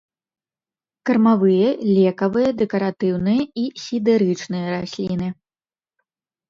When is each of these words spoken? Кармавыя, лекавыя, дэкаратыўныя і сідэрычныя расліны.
Кармавыя, 1.09 1.67
лекавыя, 1.99 2.49
дэкаратыўныя 2.63 3.43
і 3.65 3.69
сідэрычныя 3.87 4.65
расліны. 4.77 5.29